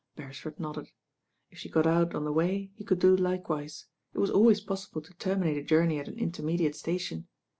Beresford 0.15 0.59
nodded. 0.59 0.89
If 1.51 1.59
she 1.59 1.69
got 1.69 1.85
out 1.85 2.15
on 2.15 2.23
the 2.23 2.31
way 2.31 2.71
he 2.73 2.83
could 2.83 2.97
do 2.97 3.15
likewise. 3.15 3.85
It 4.15 4.17
was 4.17 4.31
always 4.31 4.59
possible 4.59 5.03
to 5.03 5.13
termmate 5.13 5.57
a 5.59 5.63
journey 5.63 5.99
at 5.99 6.07
an 6.07 6.17
intermediate 6.17 6.75
station. 6.75 7.27